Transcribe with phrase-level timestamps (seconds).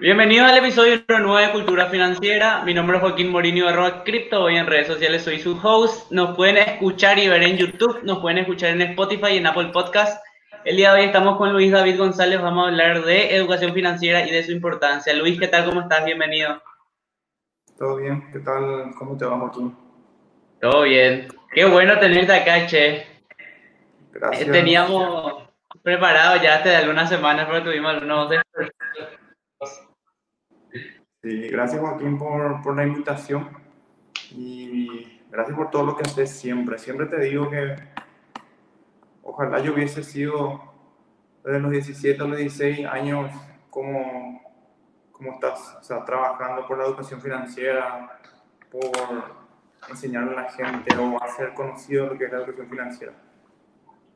[0.00, 2.64] Bienvenidos al episodio número 9 de Cultura Financiera.
[2.64, 4.42] Mi nombre es Joaquín Morini arroba Cripto.
[4.42, 6.10] Hoy en redes sociales soy su host.
[6.10, 9.70] Nos pueden escuchar y ver en YouTube, nos pueden escuchar en Spotify y en Apple
[9.72, 10.20] Podcast.
[10.64, 12.42] El día de hoy estamos con Luis David González.
[12.42, 15.14] Vamos a hablar de educación financiera y de su importancia.
[15.14, 15.64] Luis, ¿qué tal?
[15.64, 16.04] ¿Cómo estás?
[16.04, 16.60] Bienvenido.
[17.78, 18.32] Todo bien.
[18.32, 18.90] ¿Qué tal?
[18.98, 19.76] ¿Cómo te va, Joaquín?
[20.60, 21.28] Todo bien.
[21.52, 23.06] Qué bueno tenerte acá, che.
[24.10, 24.50] Gracias.
[24.50, 25.44] teníamos
[25.84, 28.28] preparado ya hace algunas semanas, pero tuvimos algunos
[31.22, 33.48] Sí, gracias Joaquín por, por, la invitación
[34.30, 36.78] y gracias por todo lo que haces siempre.
[36.78, 37.76] Siempre te digo que
[39.22, 40.60] ojalá yo hubiese sido
[41.42, 43.30] desde los 17 a los 16 años
[43.70, 44.42] como,
[45.12, 48.18] como estás, o sea, trabajando por la educación financiera,
[48.70, 49.44] por
[49.88, 53.12] enseñarle a la gente o hacer conocido lo que es la educación financiera.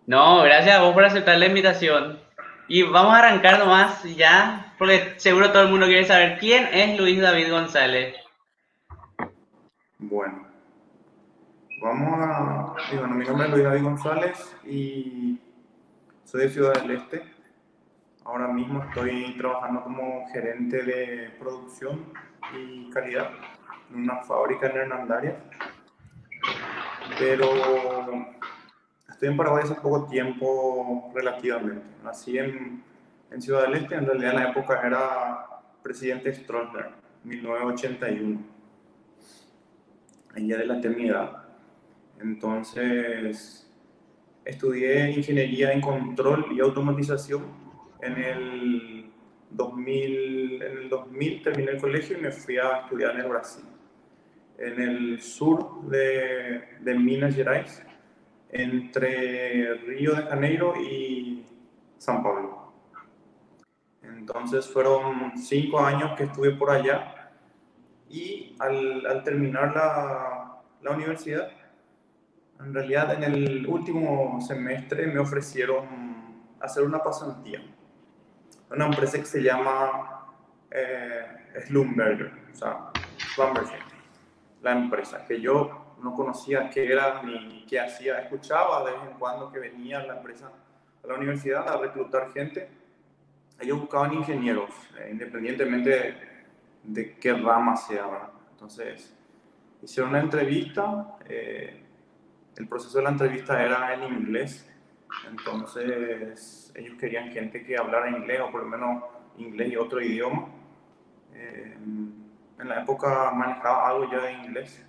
[0.06, 2.27] No, gracias a vos por aceptar la invitación.
[2.70, 7.00] Y vamos a arrancar nomás ya, porque seguro todo el mundo quiere saber quién es
[7.00, 8.14] Luis David González.
[9.98, 10.46] Bueno,
[11.80, 12.74] vamos a...
[12.92, 15.40] Bueno, mi nombre es Luis David González y
[16.24, 17.24] soy de Ciudad del Este.
[18.26, 22.12] Ahora mismo estoy trabajando como gerente de producción
[22.54, 23.30] y calidad
[23.90, 25.36] en una fábrica en Hernandarias.
[27.18, 27.48] Pero
[29.18, 31.82] Estoy en Paraguay hace poco tiempo relativamente.
[32.04, 32.84] Nací en,
[33.32, 35.44] en Ciudad del Este, en realidad en la época era
[35.82, 36.90] presidente Stroessner,
[37.24, 38.40] 1981.
[40.36, 41.48] Ahí ya delaté mi edad.
[42.20, 43.68] Entonces,
[44.44, 47.42] estudié ingeniería en control y automatización.
[48.00, 49.10] En el
[49.50, 53.64] 2000, en el 2000 terminé el colegio y me fui a estudiar en el Brasil.
[54.58, 57.82] En el sur de, de Minas Gerais,
[58.50, 61.44] entre Río de Janeiro y
[61.98, 62.72] San Pablo.
[64.02, 67.30] Entonces fueron cinco años que estuve por allá
[68.08, 71.50] y al, terminar la, la, universidad,
[72.60, 75.84] en realidad en el último semestre me ofrecieron
[76.60, 77.62] hacer una pasantía.
[78.70, 80.26] Una empresa que se llama
[80.70, 81.22] eh,
[81.66, 82.90] Slumberger, o sea,
[83.34, 83.80] Slumberger,
[84.62, 88.20] la empresa, que yo no conocía qué era ni qué hacía.
[88.20, 90.50] Escuchaba de vez en cuando que venía la empresa
[91.02, 92.68] a la universidad a reclutar gente.
[93.60, 96.16] Ellos buscaban ingenieros, eh, independientemente
[96.82, 98.30] de, qué rama sea.
[98.52, 99.16] Entonces,
[99.82, 101.16] hicieron una entrevista.
[101.28, 101.84] Eh,
[102.56, 104.68] el proceso de la entrevista era en inglés.
[105.28, 109.02] Entonces, ellos querían gente que hablara inglés o por lo menos
[109.38, 110.48] inglés y otro idioma.
[111.32, 111.76] Eh,
[112.60, 114.87] en la época manejaba algo ya de inglés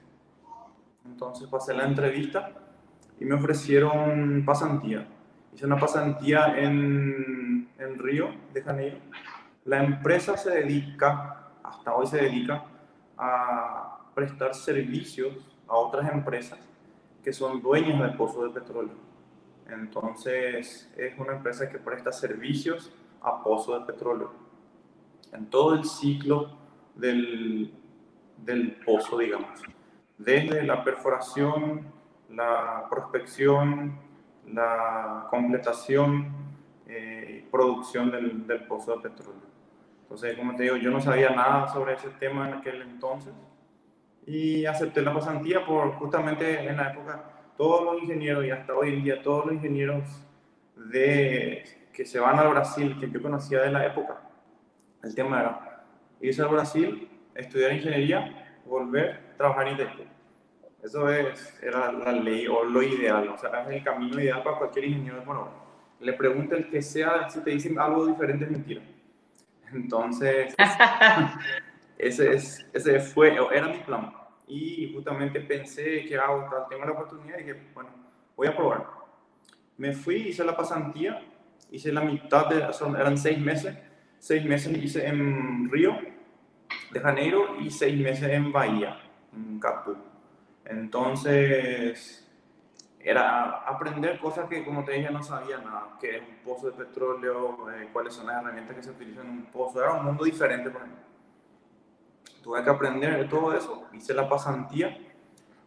[1.10, 2.52] entonces pasé la entrevista
[3.20, 5.08] y me ofrecieron pasantía.
[5.54, 8.98] Hice una pasantía en, en Río de Janeiro.
[9.66, 12.64] La empresa se dedica, hasta hoy se dedica,
[13.18, 15.34] a prestar servicios
[15.68, 16.60] a otras empresas
[17.24, 18.96] que son dueñas de pozos de petróleo.
[19.68, 22.92] Entonces es una empresa que presta servicios
[23.22, 24.32] a pozos de petróleo.
[25.34, 26.58] En todo el ciclo
[26.96, 27.74] del,
[28.38, 29.62] del pozo, digamos
[30.20, 31.86] desde la perforación,
[32.30, 33.98] la prospección,
[34.46, 36.32] la completación
[36.86, 39.50] eh, y producción del, del, pozo de petróleo.
[40.04, 43.34] Entonces, como te digo, yo no sabía nada sobre ese tema en aquel entonces
[44.26, 47.24] y acepté la pasantía por justamente en la época
[47.58, 50.04] todos los ingenieros y hasta hoy en día todos los ingenieros
[50.76, 51.64] de,
[51.94, 54.22] que se van al Brasil, que yo conocía de la época,
[55.04, 55.84] el tema era
[56.22, 58.39] irse al Brasil, estudiar ingeniería,
[58.70, 60.08] volver trabajar en IT.
[60.84, 64.58] Eso es, era la ley o lo ideal, o sea, es el camino ideal para
[64.58, 65.22] cualquier ingeniero.
[65.26, 65.50] Bueno,
[66.00, 68.82] le pregunta el que sea, si te dicen algo diferente es mentira.
[69.74, 70.56] Entonces,
[71.98, 74.14] ese, es, ese fue, era mi plan.
[74.48, 77.90] Y justamente pensé que hago, ah, tengo la oportunidad y dije, bueno,
[78.36, 78.88] voy a probar.
[79.78, 81.22] Me fui, hice la pasantía,
[81.72, 82.58] hice la mitad de,
[82.98, 83.78] eran seis meses,
[84.18, 86.19] seis meses hice en Río
[86.92, 89.00] de Janeiro y seis meses en Bahía
[89.34, 89.96] en Capu.
[90.66, 92.28] Entonces,
[93.00, 96.74] era aprender cosas que, como te dije, no sabía nada, que es un pozo de
[96.74, 100.26] petróleo, eh, cuáles son las herramientas que se utilizan en un pozo, era un mundo
[100.26, 100.96] diferente para mí.
[102.44, 104.98] Tuve que aprender todo eso, hice la pasantía,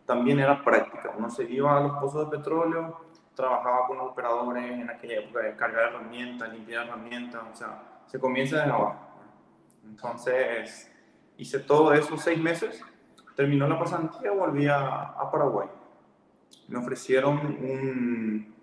[0.07, 4.71] también era práctica, uno se iba a los pozos de petróleo, trabajaba con los operadores
[4.71, 8.99] en aquella época de cargar herramientas, limpiar herramientas, o sea, se comienza desde abajo.
[9.85, 10.92] Entonces,
[11.37, 12.83] hice todo eso seis meses
[13.35, 15.69] Terminó la pasantía, volví a, Paraguay.
[16.69, 18.55] Me ofrecieron un,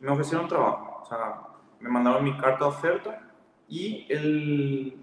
[0.00, 1.40] me ofrecieron trabajo, o sea,
[1.80, 3.22] me mandaron mi carta de oferta
[3.66, 4.96] y el,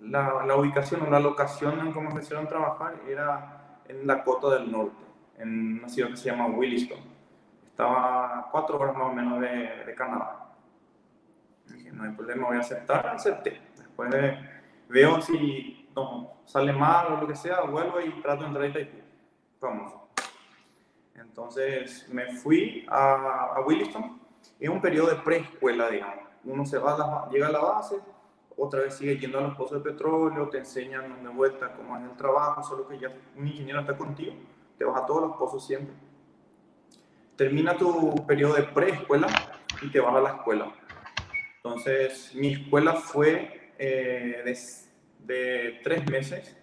[0.00, 4.70] la, la, ubicación o la locación en cómo me hicieron trabajar era en Dakota del
[4.70, 5.04] Norte,
[5.38, 6.98] en una ciudad que se llama Williston.
[7.70, 10.54] Estaba a cuatro horas más o menos de, de Canadá.
[11.66, 13.60] Dije, no hay problema, voy a aceptar, acepté.
[13.76, 14.10] Después
[14.88, 18.72] veo si no, sale mal o lo que sea, vuelvo y trato de entrar a
[18.72, 19.02] Taipei.
[19.60, 19.92] Vamos.
[21.14, 24.20] Entonces me fui a, a Williston
[24.58, 26.24] en un periodo de preescuela, digamos.
[26.44, 27.96] Uno se va llega a la base,
[28.56, 32.04] otra vez sigue yendo a los pozos de petróleo, te enseñan de vuelta cómo es
[32.04, 34.34] el trabajo, solo que ya un ingeniero está contigo,
[34.78, 35.94] te vas a todos los pozos siempre.
[37.36, 39.28] Termina tu periodo de preescuela
[39.80, 40.72] y te vas a la escuela.
[41.56, 44.58] Entonces, mi escuela fue eh, de,
[45.26, 46.56] de, tres meses,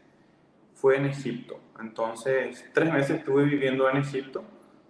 [0.74, 1.60] fue en Egipto.
[1.80, 4.44] Entonces, tres meses estuve viviendo en Egipto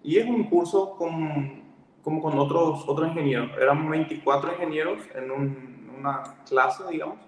[0.03, 1.63] y es un curso con,
[2.01, 3.51] como con otros, otros ingenieros.
[3.59, 7.19] Éramos 24 ingenieros en un, una clase, digamos,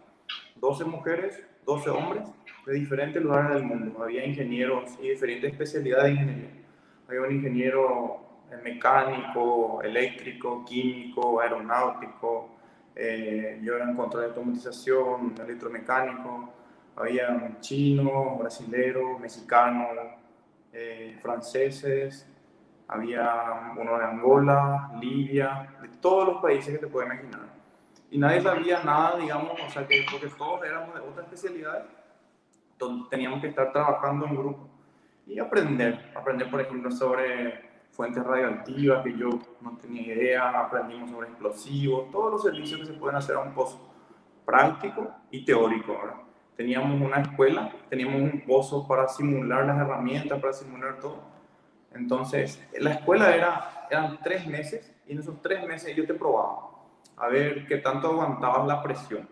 [0.56, 2.24] 12 mujeres, 12 hombres
[2.66, 4.04] de diferentes lugares del mundo.
[4.04, 6.62] Había ingenieros y diferentes especialidades de ingeniería.
[7.08, 8.30] Había un ingeniero
[8.64, 12.50] mecánico, eléctrico, químico, aeronáutico,
[12.96, 16.54] eh, yo era en control de automatización, electromecánico,
[16.96, 19.90] había chinos, brasileros, mexicanos,
[20.74, 22.28] eh, franceses,
[22.88, 27.48] había uno de Angola, Libia, de todos los países que te puedes imaginar.
[28.12, 31.86] Y nadie sabía nada, digamos, o sea, que porque todos éramos de otra especialidad,
[33.10, 34.68] teníamos que estar trabajando en grupo
[35.28, 37.69] y aprender, aprender, por ejemplo, sobre
[38.00, 39.28] fuentes radioactivas que yo
[39.60, 43.54] no tenía idea, aprendimos sobre explosivos, todos los servicios que se pueden hacer a un
[43.54, 43.94] pozo
[44.46, 46.00] práctico y teórico.
[46.56, 51.20] Teníamos una escuela, teníamos un pozo para simular las herramientas, para simular todo.
[51.94, 56.70] Entonces, la escuela era, eran tres meses y en esos tres meses yo te probaba
[57.18, 59.28] a ver qué tanto aguantabas la presión.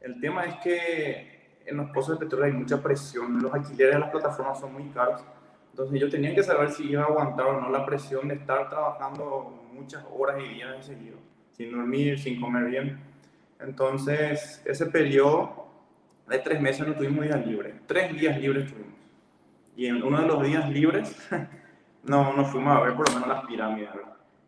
[0.00, 4.00] El tema es que en los pozos de petróleo hay mucha presión, los alquileres de
[4.00, 5.22] las plataformas son muy caros
[5.80, 8.68] entonces yo tenía que saber si iba a aguantar o no la presión de estar
[8.68, 11.16] trabajando muchas horas y días de seguido,
[11.52, 13.00] sin dormir, sin comer bien.
[13.58, 15.68] Entonces ese periodo
[16.28, 18.92] de tres meses no tuvimos días libres, tres días libres tuvimos.
[19.74, 21.16] Y en uno de los días libres
[22.04, 23.88] no, nos fuimos a ver por lo menos las pirámides.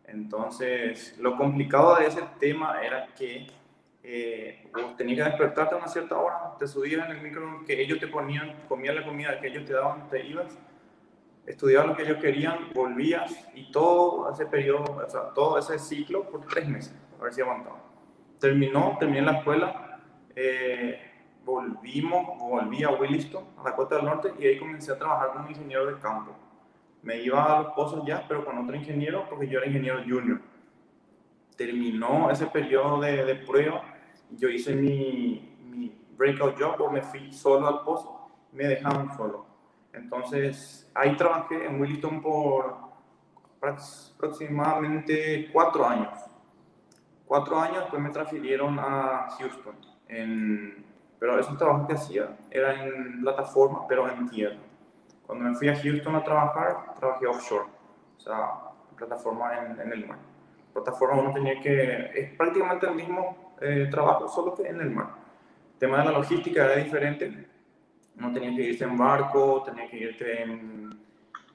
[0.05, 3.47] Entonces lo complicado de ese tema era que
[4.03, 7.99] eh, tenías que despertarte a una cierta hora, te subías en el micro que ellos
[7.99, 10.55] te ponían, comías la comida que ellos te daban, te ibas
[11.45, 16.23] estudiabas lo que ellos querían, volvías y todo ese periodo, o sea, todo ese ciclo
[16.29, 17.81] por tres meses, a ver si aguantaba.
[18.39, 19.99] Terminó, terminé la escuela,
[20.35, 20.99] eh,
[21.45, 25.49] volvimos, volví a Williston, a la costa del norte, y ahí comencé a trabajar como
[25.49, 26.33] ingeniero de campo.
[27.01, 30.39] Me iba a los pozos ya, pero con otro ingeniero, porque yo era ingeniero junior.
[31.57, 33.83] Terminó ese periodo de, de prueba,
[34.31, 39.52] yo hice mi, mi breakout job, o me fui solo al pozo, me dejaron solo
[39.93, 42.93] entonces, ahí trabajé en Williston por
[43.61, 46.19] aproximadamente cuatro años.
[47.25, 49.75] Cuatro años, después me transfirieron a Houston.
[50.07, 50.85] En,
[51.19, 54.57] pero esos trabajos que hacía eran en plataforma, pero en tierra.
[55.25, 57.69] Cuando me fui a Houston a trabajar, trabajé offshore,
[58.17, 58.49] o sea,
[58.97, 60.19] plataforma en, en el mar.
[60.73, 65.11] Plataforma uno tenía que, es prácticamente el mismo eh, trabajo, solo que en el mar.
[65.73, 67.47] El tema de la logística era diferente,
[68.15, 70.97] no tenía que irse en barco, tenía que irte en,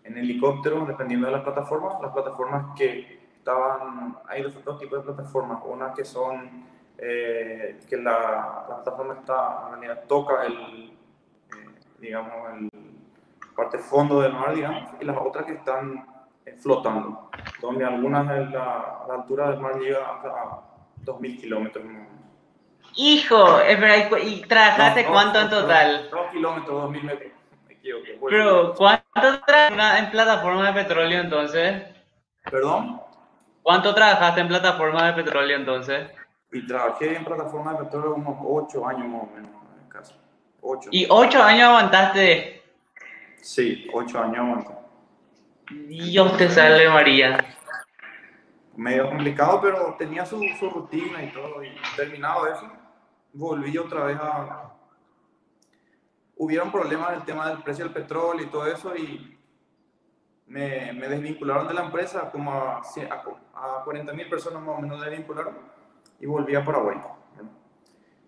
[0.05, 2.01] en helicóptero, dependiendo de las plataformas.
[2.03, 6.65] Las plataformas que estaban, hay dos, tipos de plataformas, unas que son,
[6.99, 12.71] eh, que la, la, plataforma está, toca el, eh, digamos, el
[13.55, 16.07] parte fondo del mar, digamos, y las otras que están
[16.45, 20.63] eh, flotando, donde algunas de la, la, altura del mar llega hasta
[21.05, 21.85] 2.000 kilómetros
[22.97, 23.61] Hijo,
[24.23, 26.09] ¿y trabajaste cuánto en total?
[26.11, 27.33] Dos kilómetros, dos mil metros.
[28.29, 31.83] Pero, ¿cuánto trabajaste en plataforma de petróleo entonces?
[32.51, 33.01] ¿Perdón?
[33.63, 36.11] ¿Cuánto trabajaste en plataforma de petróleo entonces?
[36.53, 39.51] Y trabajé en plataforma de petróleo unos ocho años más o menos,
[39.83, 40.15] en casa.
[40.61, 40.89] Ocho.
[40.93, 42.63] ¿Y ocho años aguantaste?
[43.41, 44.73] Sí, ocho años aguanté.
[45.71, 47.39] Dios te salve María
[48.79, 51.63] medio complicado, pero tenía su, su, rutina y todo.
[51.63, 52.71] Y terminado eso,
[53.33, 54.75] volví otra vez a...
[56.37, 59.37] Hubieron problemas el tema del precio del petróleo y todo eso y
[60.47, 65.01] me, me desvincularon de la empresa, como a, a, 40 mil personas más o menos
[65.01, 65.57] desvincularon
[66.21, 66.99] y volví a Paraguay.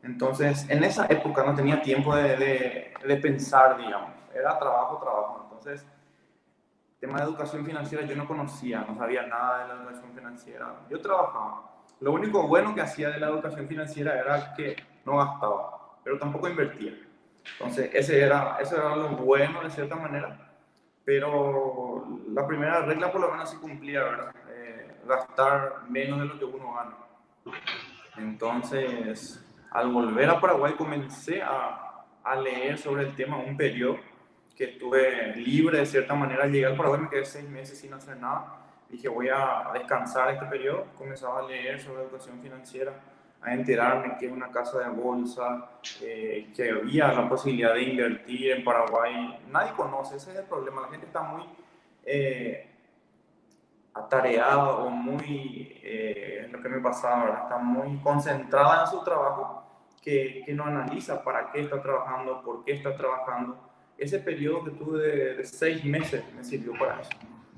[0.03, 4.13] Entonces, en esa época no tenía tiempo de, de, de pensar, digamos.
[4.35, 5.41] Era trabajo, trabajo.
[5.45, 5.87] Entonces,
[7.01, 10.77] tema de educación financiera yo no conocía, no sabía nada de la educación financiera.
[10.89, 11.71] Yo trabajaba.
[12.01, 15.99] Lo único bueno que hacía de la educación financiera era que no gastaba.
[16.03, 16.95] pero tampoco invertía.
[17.53, 20.51] Entonces, ese era, eso era lo bueno de cierta manera,
[21.05, 24.35] pero la primera regla por lo menos sí cumplía, ¿verdad?
[24.51, 26.97] Eh, gastar menos de lo que uno gana.
[28.17, 31.87] Entonces, al volver a Paraguay comencé a,
[32.45, 33.99] leer sobre el tema un periodo
[34.57, 36.47] que estuve libre de cierta manera.
[36.47, 38.57] Llegué al Paraguay, me quedé seis meses sin hacer nada.
[38.89, 40.87] Dije, voy a descansar este periodo.
[40.97, 42.93] Comenzaba a leer sobre educación financiera,
[43.43, 45.71] a enterarme que es una casa de bolsa,
[46.03, 49.41] eh, que había la posibilidad de invertir en Paraguay.
[49.51, 50.83] Nadie conoce, ese es el problema.
[50.83, 51.45] La gente está muy
[52.05, 52.71] eh,
[53.95, 59.65] atareada o muy, eh, lo que me pasaba, está muy concentrada en su trabajo
[60.03, 63.71] que, que no analiza para qué está trabajando, por qué está trabajando
[64.01, 67.11] ese periodo que tuve de, seis meses me sirvió para eso,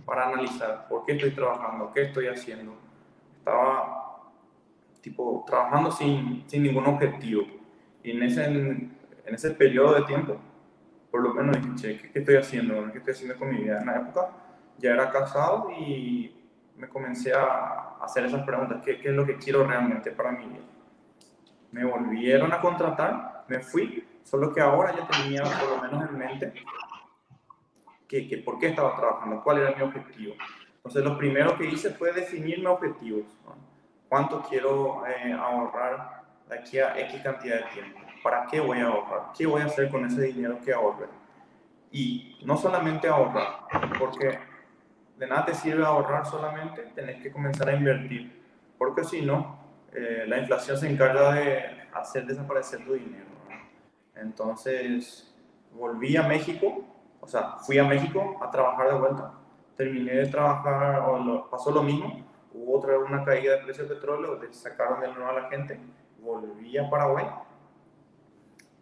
[0.04, 2.74] para analizar por qué estoy trabajando, qué estoy haciendo.
[3.38, 4.01] Estaba
[5.02, 7.44] tipo trabajando sin, sin ningún objetivo.
[8.02, 10.40] Y en ese, en, ese periodo de tiempo,
[11.10, 12.90] por lo menos dije, che, ¿qué, estoy haciendo?
[12.90, 13.80] ¿Qué estoy haciendo con mi vida?
[13.80, 14.30] En la época
[14.78, 16.34] ya era casado y
[16.76, 20.46] me comencé a hacer esas preguntas, ¿qué, qué es lo que quiero realmente para mi
[20.46, 20.64] vida?
[21.70, 26.18] Me volvieron a contratar, me fui Solo que ahora ya tenía por lo menos en
[26.18, 26.52] mente
[28.06, 30.34] que, que por qué estaba trabajando, cuál era mi objetivo.
[30.76, 33.24] Entonces, lo primero que hice fue definirme objetivos.
[34.12, 37.98] ¿Cuánto quiero eh, ahorrar de aquí a X cantidad de tiempo?
[38.22, 39.32] ¿Para qué voy a ahorrar?
[39.34, 41.06] ¿Qué voy a hacer con ese dinero que ahorre?
[41.90, 43.60] Y no solamente ahorrar,
[43.98, 44.38] porque
[45.16, 48.38] de nada te sirve ahorrar solamente, tenés que comenzar a invertir,
[48.76, 49.58] porque si no,
[49.94, 53.30] eh, la inflación se encarga de hacer desaparecer tu dinero.
[54.14, 55.34] Entonces
[55.72, 56.84] volví a México,
[57.18, 59.32] o sea, fui a México a trabajar de vuelta.
[59.74, 62.21] Terminé de trabajar, o pasó lo mismo,
[62.54, 65.78] hubo otra una caída de precio del petróleo, sacaron de nuevo a la gente,
[66.18, 67.26] volví a Paraguay.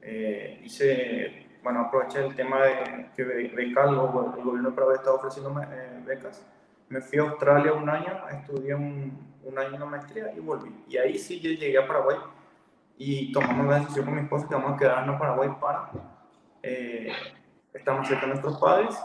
[0.02, 5.54] Eh, hice, bueno, aproveché el tema de que becal, el gobierno de Paraguay estaba ofreciendo
[5.62, 6.46] eh, becas.
[6.88, 10.84] Me fui a Australia un año, estudié un, un año en maestría y volví.
[10.88, 12.16] Y ahí sí llegué a Paraguay
[12.96, 15.90] y tomamos la decisión con mi esposa que vamos a quedarnos en Paraguay para
[16.62, 17.12] eh,
[17.72, 18.98] estar más cerca de nuestros padres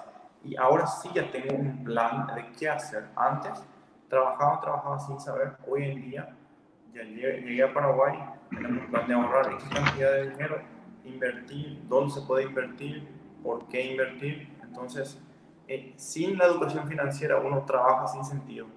[0.43, 3.07] y ahora sí ya tengo un plan de qué hacer.
[3.15, 3.63] Antes
[4.09, 6.35] trabajaba, trabajaba sin saber, hoy en día
[7.03, 8.17] llegué, a Paraguay,
[8.49, 10.61] tenemos de ahorrar X cantidad de dinero,
[11.03, 13.07] invertir, dónde se puede invertir,
[13.43, 14.55] por qué invertir.
[14.63, 15.21] Entonces,
[15.67, 18.67] eh, sin la educación financiera uno trabaja sin sentido.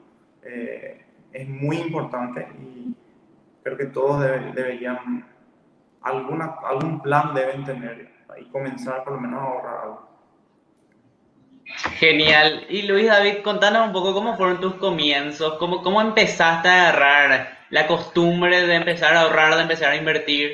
[0.43, 2.95] Eh, es muy importante y
[3.63, 5.27] creo que todos deberían,
[6.03, 10.09] alguna, algún plan deben tener y comenzar por lo menos a ahorrar algo.
[11.79, 12.67] Genial.
[12.69, 17.59] Y Luis David, contanos un poco cómo fueron tus comienzos, cómo, cómo empezaste a agarrar
[17.71, 20.51] la costumbre de empezar a ahorrar, de empezar a invertir.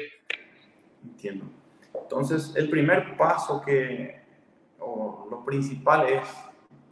[1.03, 1.47] Entiendo.
[1.95, 4.21] Entonces, el primer paso que,
[4.79, 6.29] o lo principal es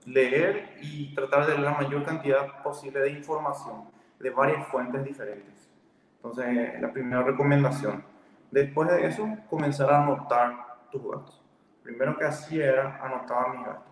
[0.07, 3.85] leer y tratar de leer la mayor cantidad posible de información
[4.19, 5.71] de varias fuentes diferentes.
[6.17, 8.03] Entonces, la primera recomendación.
[8.51, 10.53] Después de eso, comenzar a anotar
[10.91, 11.43] tus gastos.
[11.83, 13.92] Primero que hacía era anotar mis gastos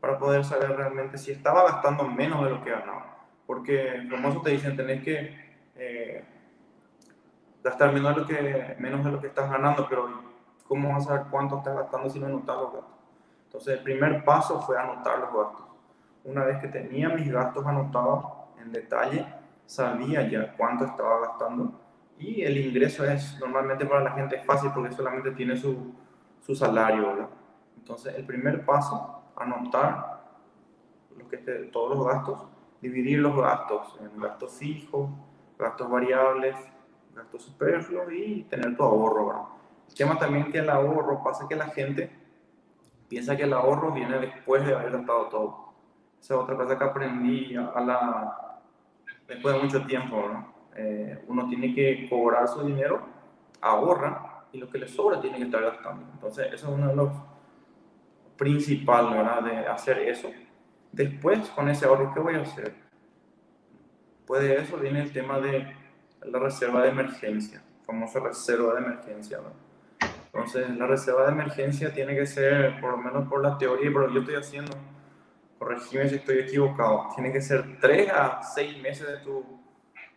[0.00, 3.18] para poder saber realmente si estaba gastando menos de lo que ganaba.
[3.46, 6.24] Porque famosos te dicen, tenés que eh,
[7.62, 10.08] gastar menos de, lo que, menos de lo que estás ganando, pero
[10.66, 12.94] ¿cómo vas a saber cuánto estás gastando si no anotas los gastos?
[13.44, 15.66] Entonces, el primer paso fue anotar los gastos.
[16.24, 18.24] Una vez que tenía mis gastos anotados
[18.62, 19.26] en detalle,
[19.66, 21.72] sabía ya cuánto estaba gastando
[22.20, 25.94] y el ingreso es normalmente para la gente fácil porque solamente tiene su,
[26.40, 27.28] su salario, ¿verdad?
[27.76, 30.20] Entonces el primer paso, anotar
[31.72, 32.46] todos los gastos,
[32.80, 35.10] dividir los gastos en gastos fijos,
[35.58, 36.56] gastos variables,
[37.14, 39.42] gastos superfluos y tener tu ahorro, ¿verdad?
[39.88, 42.10] El tema también que el ahorro pasa que la gente
[43.08, 45.72] piensa que el ahorro viene después de haber gastado todo.
[46.20, 48.60] Esa es otra cosa que aprendí a la,
[49.26, 50.22] después de mucho tiempo,
[50.76, 53.00] eh, uno tiene que cobrar su dinero,
[53.60, 56.06] ahorra y lo que le sobra tiene que estar gastando.
[56.12, 57.10] Entonces, eso es uno de los
[58.40, 59.42] principales, ¿verdad?
[59.42, 60.30] De hacer eso.
[60.90, 62.74] Después, con ese ahorro, ¿qué voy a hacer?
[64.26, 65.76] Pues de eso viene el tema de
[66.22, 69.40] la reserva de emergencia, famosa reserva de emergencia,
[70.32, 74.10] Entonces, la reserva de emergencia tiene que ser, por lo menos por la teoría, pero
[74.10, 74.72] yo estoy haciendo
[75.58, 79.44] corregime si estoy equivocado, tiene que ser 3 a 6 meses de tu,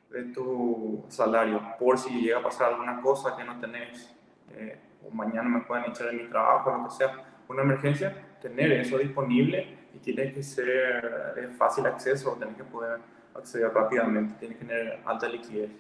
[0.10, 4.16] de tu salario, por si llega a pasar alguna cosa que no tenés,
[4.52, 8.72] eh, o mañana me pueden echar de mi trabajo, lo que sea, una emergencia, tener
[8.74, 13.00] eso disponible y tiene que ser de fácil acceso, tiene que poder
[13.36, 15.72] acceder rápidamente, tiene que tener alta liquidez.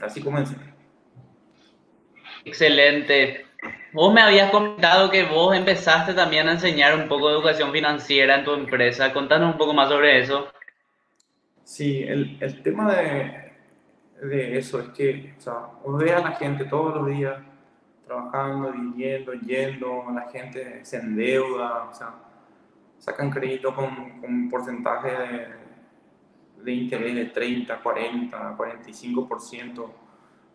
[0.00, 0.56] Así comencé.
[2.44, 3.46] Excelente.
[3.92, 8.36] Vos me habías comentado que vos empezaste también a enseñar un poco de educación financiera
[8.36, 9.12] en tu empresa.
[9.12, 10.48] Contanos un poco más sobre eso.
[11.62, 13.52] Sí, el, el tema de,
[14.20, 17.38] de, eso es que, o sea, ve a la gente todos los días
[18.06, 22.14] trabajando, viviendo, yendo, la gente se endeuda, o sea,
[22.98, 25.48] sacan crédito con, con un porcentaje de,
[26.62, 29.86] de, interés de 30, 40, 45%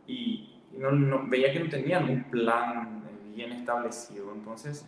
[0.07, 3.03] y, no, veía que no tenían un plan
[3.35, 4.31] bien establecido.
[4.33, 4.87] Entonces,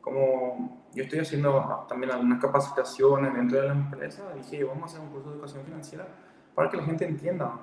[0.00, 5.00] como yo estoy haciendo también algunas capacitaciones dentro de la empresa, dije, vamos a hacer
[5.00, 6.06] un curso de educación financiera
[6.54, 7.60] para que la gente entienda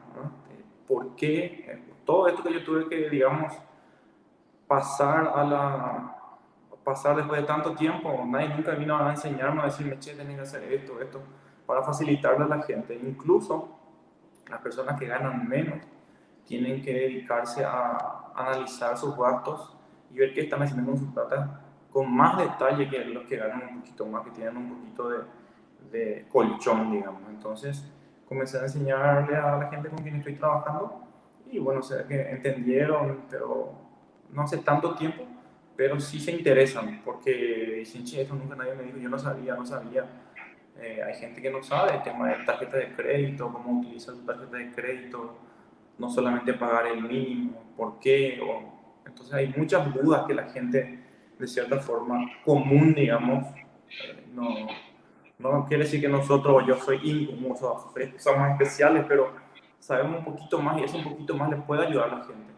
[0.51, 3.51] eh, por qué eh, todo esto que yo tuve que, digamos,
[4.67, 6.15] pasar a la
[6.83, 10.41] pasar después de tanto tiempo, nadie nunca vino a enseñarme a decirme, che, tenés que
[10.43, 11.19] hacer esto, esto,
[11.65, 12.93] para facilitarle a la gente.
[12.93, 13.75] Incluso
[14.47, 15.79] las personas que ganan menos
[16.45, 19.75] tienen que dedicarse a analizar sus gastos
[20.11, 21.61] y ver qué están haciendo con su plata
[21.95, 25.17] con más detalle que los que ganan un poquito más, que tienen un poquito de,
[25.91, 27.21] de colchón, digamos.
[27.29, 27.89] Entonces,
[28.27, 31.01] comencé a enseñarle a la gente con quien estoy trabajando
[31.49, 33.84] y bueno, sé que entendieron, pero
[34.31, 35.23] no hace tanto tiempo,
[35.75, 39.55] pero sí se interesan porque dicen, che, eso nunca nadie me dijo, yo no sabía,
[39.55, 40.05] no sabía.
[40.79, 44.25] Eh, hay gente que no sabe el tema de tarjeta de crédito, cómo utilizar su
[44.25, 45.37] tarjeta de crédito,
[45.97, 50.99] no solamente pagar el mínimo, por qué, o entonces hay muchas dudas que la gente,
[51.37, 54.67] de cierta forma, común, digamos, eh, no,
[55.37, 59.33] no quiere decir que nosotros, yo soy incómodo, somos especiales, pero
[59.79, 62.54] sabemos un poquito más y eso un poquito más les puede ayudar a la gente.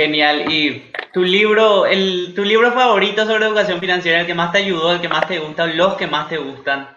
[0.00, 0.50] Genial.
[0.50, 4.92] ¿Y tu libro, el, tu libro favorito sobre educación financiera, el que más te ayudó,
[4.92, 6.96] el que más te gusta, los que más te gustan?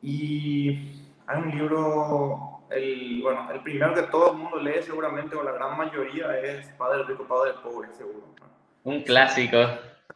[0.00, 0.70] Y
[1.26, 5.52] hay un libro el, bueno, el primero que todo el mundo lee seguramente, o la
[5.52, 8.24] gran mayoría, es Padre Rico, Padre Pobre, seguro.
[8.84, 9.58] Un clásico.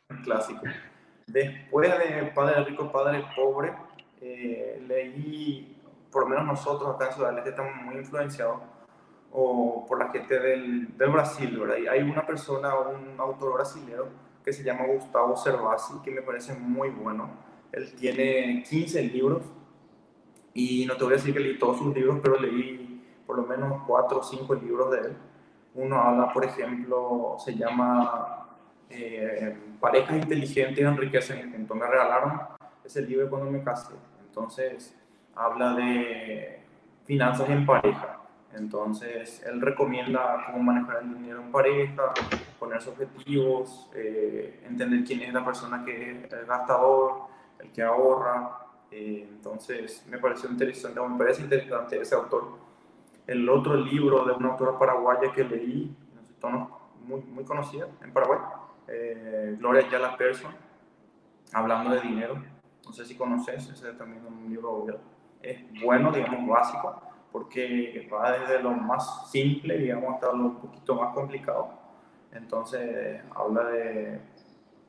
[0.08, 0.62] Un clásico.
[1.26, 3.74] Después de Padre Rico, Padre Pobre,
[4.22, 5.76] eh, leí,
[6.10, 8.62] por lo menos nosotros acá en Ciudad estamos muy influenciados
[9.32, 11.76] o por la gente del, del Brasil, ¿verdad?
[11.78, 14.04] Y hay una persona, un autor brasileño
[14.44, 17.30] que se llama Gustavo Cervasi, que me parece muy bueno.
[17.72, 19.42] Él tiene 15 libros
[20.54, 23.44] y no te voy a decir que leí todos sus libros, pero leí por lo
[23.44, 25.16] menos cuatro o cinco libros de él.
[25.74, 28.46] Uno habla, por ejemplo, se llama
[28.90, 31.76] eh, Parejas inteligentes enriquecen juntos.
[31.76, 32.40] Me regalaron
[32.84, 33.94] ese libro cuando me casé.
[34.26, 34.96] Entonces,
[35.34, 36.62] habla de
[37.04, 38.20] finanzas en pareja.
[38.54, 42.12] Entonces, él recomienda cómo manejar el dinero en pareja,
[42.58, 47.22] ponerse objetivos, eh, entender quién es la persona que es el gastador,
[47.58, 52.58] el que ahorra, eh, entonces me pareció interesante, me parece interesante ese autor.
[53.26, 55.96] El otro libro de una autora paraguaya que leí,
[57.06, 58.38] muy, muy conocida en Paraguay,
[58.88, 60.52] eh, Gloria Yala Persson,
[61.52, 62.42] hablando de dinero.
[62.84, 64.86] No sé si conoces, ese es también un libro
[65.42, 70.94] es bueno, digamos, básico, porque va desde lo más simple, digamos, hasta lo un poquito
[70.94, 71.70] más complicado.
[72.30, 74.20] Entonces, habla de,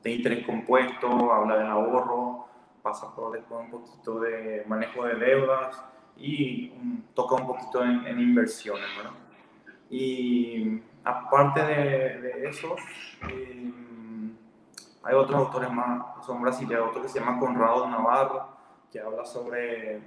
[0.02, 2.46] de interés compuesto, habla del ahorro,
[2.82, 5.82] pasa por después un poquito de manejo de deudas
[6.16, 6.70] y
[7.14, 9.12] toca un poquito en, inversiones, ¿verdad?
[9.90, 12.76] Y aparte de, de eso,
[13.30, 13.72] eh,
[15.02, 18.48] hay otros autores más, son brasileños, otro que se llama Conrado Navarro,
[18.90, 20.00] que habla sobre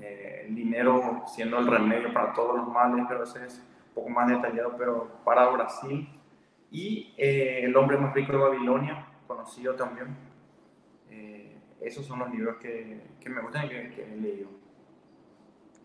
[0.00, 4.08] eh, el dinero siendo el remedio para todos los males, pero ese es un poco
[4.10, 6.08] más detallado, pero para Brasil.
[6.70, 10.28] Y eh, El hombre más rico de Babilonia, conocido también,
[11.80, 14.48] esos son los libros que, que me gustan y que, que, he leído.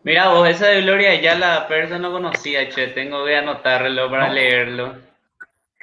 [0.04, 4.30] Mira vos, esa de Gloria ya la persona no conocía, che, tengo que anotarlo para
[4.30, 4.96] leerlo.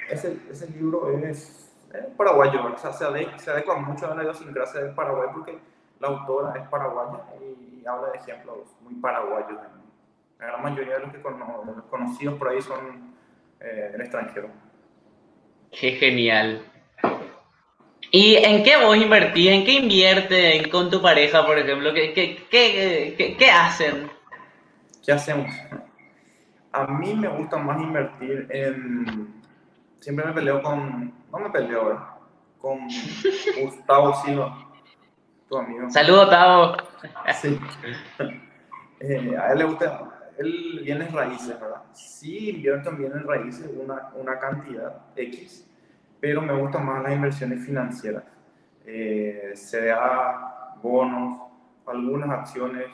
[0.08, 4.94] Ese, ese libro es, es paraguayo, o sea, se, adecua, mucho a la idiosincrasia del
[4.94, 5.58] Paraguay porque
[6.00, 9.58] la autora es paraguaya y habla de ejemplos muy paraguayos.
[10.38, 13.14] La gran mayoría de los, que los conocidos por ahí son
[13.60, 14.48] eh, del extranjero.
[15.70, 16.62] Qué genial.
[18.10, 19.50] ¿Y en qué vos invertís?
[19.50, 21.92] ¿En qué inviertes con tu pareja, por ejemplo?
[21.94, 24.10] ¿Qué, qué, qué, qué, hacen?
[25.04, 25.50] ¿Qué hacemos?
[26.72, 29.42] A mí me gusta más invertir en...
[30.00, 31.12] Siempre me peleo con...
[31.30, 31.96] No me peleo, ¿eh?
[32.58, 32.88] Con
[33.60, 34.69] Gustavo Silva,
[35.50, 35.90] tu amigo.
[35.90, 36.76] Saludos, Tavo.
[37.40, 37.60] Sí.
[39.02, 40.10] Eh, a él le gusta...
[40.36, 41.80] Él viene en raíces, ¿verdad?
[41.94, 45.70] Sí, invierto también en raíces una, una cantidad X
[46.20, 48.22] pero me gustan más las inversiones financieras.
[48.84, 51.40] Eh, CDA, bonos,
[51.86, 52.88] algunas acciones,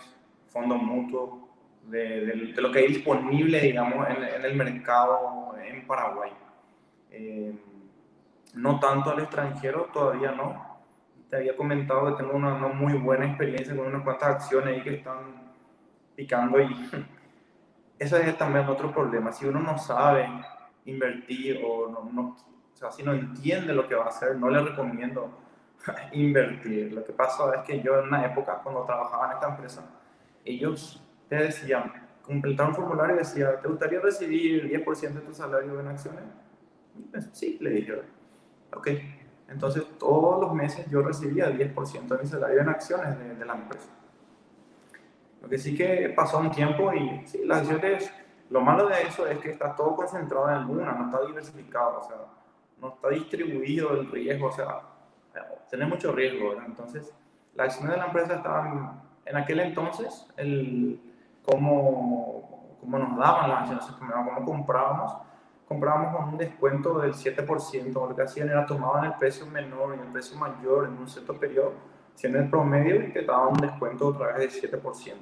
[0.49, 1.41] fondos mutuos,
[1.83, 6.31] de, lo que hay disponible, digamos, en, el mercado en Paraguay.
[7.11, 7.53] Eh,
[8.55, 10.76] no tanto al extranjero, todavía no.
[11.31, 14.95] Te había comentado que tengo una, muy buena experiencia con unas cuantas acciones ahí que
[14.95, 15.53] están
[16.15, 16.69] picando y
[17.99, 19.33] ese es también otro problema.
[19.33, 20.29] Si uno no sabe
[20.85, 22.37] invertir o no, no,
[22.73, 25.31] o sea, si no entiende lo que va a hacer, no le recomiendo
[26.13, 26.93] invertir.
[26.93, 29.91] Lo que pasa es que yo en una época, cuando trabajaba en esta empresa,
[30.45, 35.79] ellos te decían, completar un formulario y decía, ¿te gustaría recibir 10% de tu salario
[35.81, 36.25] en acciones?
[37.11, 38.03] Pues, sí, le dije,
[38.75, 38.89] ok.
[39.49, 43.89] Entonces, todos los meses yo recibía 10% de mi salario en acciones de, la empresa.
[45.41, 48.13] Lo que sí que pasó un tiempo y sí, las acciones,
[48.51, 52.03] lo malo de eso es que está todo concentrado en una, no está diversificado, o
[52.03, 52.17] sea,
[52.81, 54.81] no está distribuido el riesgo, o sea,
[55.71, 57.15] tiene mucho riesgo, Entonces,
[57.55, 61.01] las acciones de la empresa estaban, en aquel entonces, el,
[61.45, 65.26] cómo, cómo nos daban las acciones, cómo comprábamos,
[65.67, 70.01] comprábamos con un descuento del 7%, lo que hacían era tomaban el precio menor y
[70.01, 71.73] el precio mayor en un cierto periodo,
[72.15, 75.15] siendo el promedio y te daban un descuento otra vez del 7%.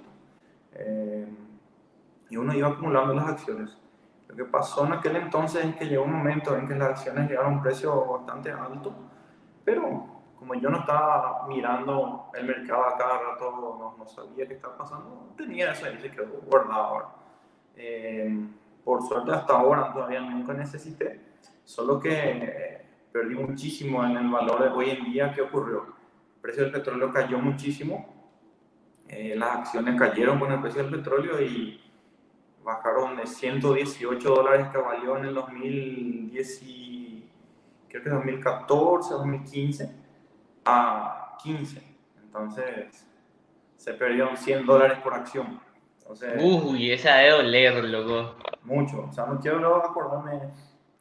[0.75, 1.29] Eh,
[2.29, 3.79] y uno iba acumulando las acciones.
[4.29, 7.29] Lo que pasó en aquel entonces es que llegó un momento en que las acciones
[7.29, 8.93] llegaron a un precio bastante alto,
[9.65, 14.77] pero como yo no estaba mirando el mercado a cada rato, no, sabía qué estaba
[14.77, 17.09] pasando, tenía eso ahí, se quedó guardado.
[17.77, 18.44] Eh,
[18.85, 21.21] por suerte hasta ahora todavía nunca necesité,
[21.65, 25.33] solo que perdí muchísimo en el valor de hoy en día.
[25.33, 25.85] ¿Qué ocurrió?
[26.37, 28.15] El precio del petróleo cayó muchísimo,
[29.09, 31.81] eh, las acciones cayeron con el precio del petróleo y
[32.63, 36.63] bajaron de 118 dólares que valió en el 2010,
[37.89, 39.95] creo que 2014, 2015
[40.65, 41.83] a 15.
[42.25, 43.07] Entonces,
[43.77, 45.61] se perdieron 100 dólares por acción.
[46.05, 48.37] Entonces, Uy, esa de doler, loco.
[48.63, 49.07] Mucho.
[49.09, 50.51] O sea, no quiero luego acordarme.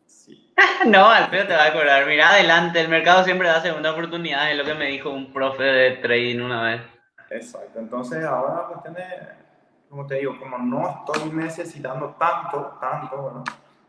[0.06, 0.54] Sí.
[0.88, 2.08] no, Alfredo te va a acordar.
[2.08, 5.64] Mira, adelante, el mercado siempre da segunda oportunidad, es lo que me dijo un profe
[5.64, 6.82] de trading una vez.
[7.30, 7.80] Exacto.
[7.80, 9.06] Entonces, ahora pues tiene,
[9.90, 13.44] como te digo, como no estoy necesitando tanto, tanto, bueno,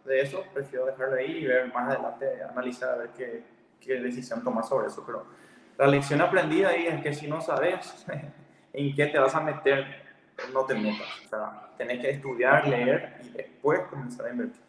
[0.04, 3.44] de eso, prefiero dejarlo ahí y ver más adelante, analizar a ver qué,
[3.80, 5.04] qué decisión tomar sobre eso.
[5.06, 5.26] Pero
[5.78, 8.04] la lección aprendida ahí es que si no sabes
[8.72, 10.03] en qué te vas a meter,
[10.52, 11.08] no te metas.
[11.24, 14.62] O sea, tenés que estudiar, leer y después comenzar a invertir.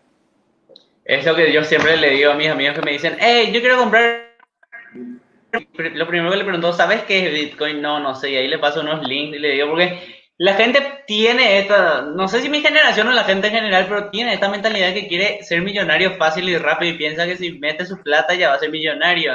[1.04, 3.60] Es lo que yo siempre le digo a mis amigos que me dicen, hey, yo
[3.60, 4.26] quiero comprar...
[5.78, 7.82] Lo primero que le pregunto, ¿sabes qué es Bitcoin?
[7.82, 8.32] No, no sé.
[8.32, 10.02] Y ahí le paso unos links y le digo, porque
[10.38, 14.10] la gente tiene esta, no sé si mi generación o la gente en general, pero
[14.10, 17.86] tiene esta mentalidad que quiere ser millonario fácil y rápido y piensa que si mete
[17.86, 19.34] su plata ya va a ser millonario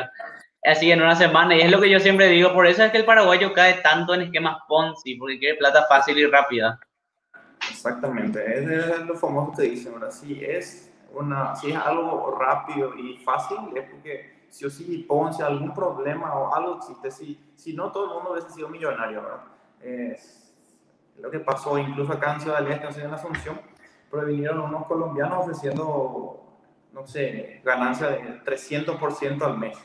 [0.65, 1.57] así en una semana.
[1.57, 4.15] Y es lo que yo siempre digo, por eso es que el paraguayo cae tanto
[4.15, 6.79] en esquemas Ponzi, porque quiere plata fácil y rápida.
[7.71, 13.19] Exactamente, es lo famoso que dicen, ahora si es, una, si es algo rápido y
[13.19, 17.93] fácil, es porque si o sí Ponzi, algún problema o algo existe, si, si no
[17.93, 19.41] todo el mundo hubiese sido millonario, ¿verdad?
[19.83, 20.55] Es
[21.19, 23.61] lo que pasó incluso acá en Ciudad del Este, en Asunción,
[24.11, 26.43] pero vinieron unos colombianos ofreciendo,
[26.93, 29.79] no sé, ganancia de 300% al mes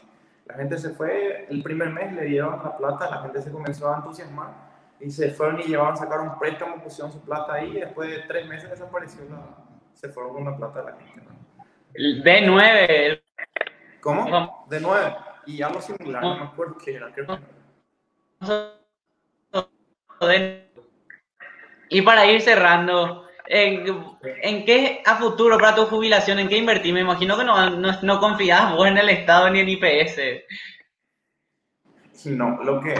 [0.45, 3.91] la gente se fue, el primer mes le dieron la plata, la gente se comenzó
[3.91, 4.53] a entusiasmar
[4.99, 8.19] y se fueron y llevaban, sacaron un préstamo, pusieron su plata ahí y después de
[8.27, 9.41] tres meses desapareció la,
[9.93, 11.23] se fueron con la plata de la gente.
[11.93, 13.21] El B9.
[14.01, 14.65] ¿Cómo?
[14.69, 15.15] De 9.
[15.47, 17.11] Y algo similar, no me acuerdo qué era.
[17.11, 17.39] Creo que...
[21.89, 26.93] Y para ir cerrando, ¿En, qué a futuro para tu jubilación, en qué invertir?
[26.93, 30.19] Me imagino que no, no, no confías vos en el Estado ni en IPS.
[32.25, 32.95] No, lo que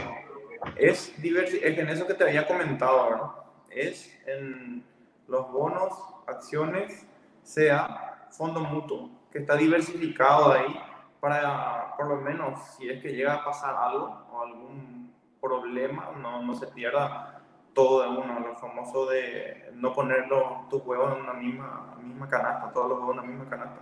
[0.77, 3.27] es, es en eso que te había comentado, ¿verdad?
[3.69, 4.83] Es en
[5.27, 5.93] los bonos,
[6.27, 7.05] acciones,
[7.41, 10.79] sea fondo mutuo, que está diversificado ahí
[11.19, 16.43] para, por lo menos, si es que llega a pasar algo o algún problema, no,
[16.43, 17.34] no se pierda
[17.75, 20.27] todo de uno, lo famoso de no poner
[20.69, 23.81] tus huevos en una misma, misma canasta, todos los huevos en la misma canasta.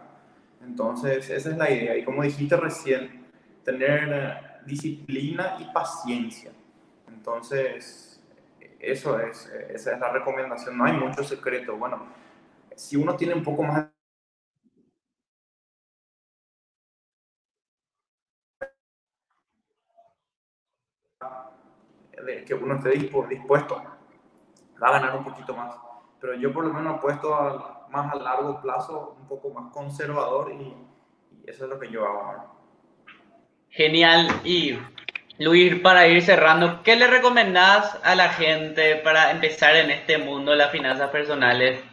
[0.62, 1.96] Entonces, esa es la idea.
[1.96, 3.28] Y como dijiste recién,
[3.64, 6.52] tener disciplina y paciencia.
[7.08, 8.22] Entonces,
[8.80, 10.78] eso es, esa es la recomendación.
[10.78, 11.78] No hay mucho secreto.
[11.78, 12.08] Bueno,
[12.76, 13.93] si uno tiene un poco más
[22.26, 23.84] de que uno esté dispuesto,
[24.82, 25.76] va a ganar un poquito más.
[26.20, 30.52] Pero yo por lo menos he puesto más a largo plazo, un poco más conservador
[30.52, 30.76] y,
[31.46, 32.56] eso es lo que yo hago
[33.70, 34.30] Genial.
[34.46, 34.78] Y
[35.40, 40.52] Luis, para ir cerrando, ¿qué le recomendás a la gente para empezar en este mundo
[40.52, 41.84] de las finanzas personales?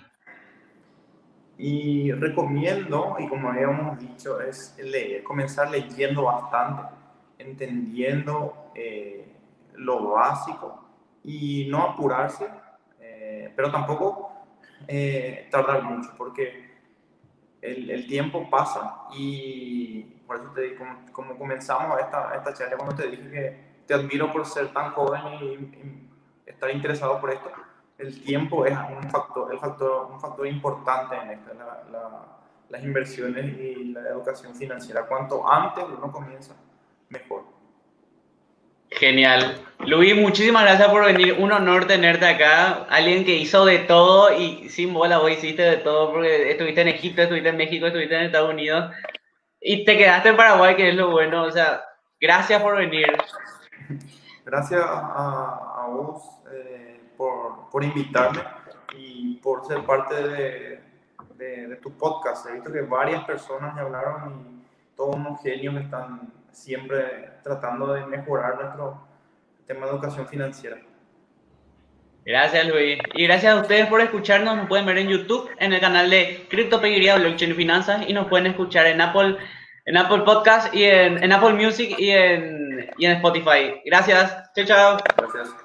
[1.58, 6.94] Y recomiendo, y como habíamos dicho, es leer, comenzar leyendo bastante,
[7.38, 9.26] entendiendo eh,
[9.74, 10.84] lo básico
[11.24, 12.48] y no apurarse,
[13.00, 14.32] eh, pero tampoco
[14.88, 16.70] eh, tardar mucho, porque
[17.60, 22.96] el, el, tiempo pasa y por eso te como, como comenzamos esta, esta charla, cuando
[22.96, 26.06] te dije que te admiro por ser tan joven y,
[26.46, 27.50] estar interesado por esto,
[27.98, 31.50] el tiempo es un factor, el factor, un factor importante en esto,
[32.68, 35.06] las inversiones y la educación financiera.
[35.06, 36.54] Cuanto antes uno comienza,
[37.08, 37.44] mejor.
[39.00, 39.56] Genial.
[39.86, 41.34] Luis, muchísimas gracias por venir.
[41.38, 42.84] Un honor tenerte acá.
[42.90, 46.88] Alguien que hizo de todo y sin bola vos hiciste de todo porque estuviste en
[46.88, 48.92] Egipto, estuviste en México, estuviste en Estados Unidos
[49.58, 51.44] y te quedaste en Paraguay, que es lo bueno.
[51.44, 51.82] O sea,
[52.20, 53.06] gracias por venir.
[54.44, 58.42] Gracias a, vos eh, por, por, invitarme
[58.98, 60.80] y por ser parte de,
[61.36, 62.46] de, tu podcast.
[62.50, 67.92] He visto que varias personas me hablaron y todos unos genios que están siempre tratando
[67.92, 69.06] de mejorar nuestro
[69.66, 70.78] tema de educación financiera.
[72.24, 72.98] Gracias Luis.
[73.14, 74.56] Y gracias a ustedes por escucharnos.
[74.56, 78.28] Nos pueden ver en YouTube, en el canal de Criptopeguería, Blockchain y Finanzas y nos
[78.28, 79.36] pueden escuchar en Apple,
[79.86, 83.80] en Apple Podcast y en, en Apple Music y en, y en Spotify.
[83.84, 84.50] Gracias.
[84.54, 84.98] Chao, chao.
[85.16, 85.59] Gracias.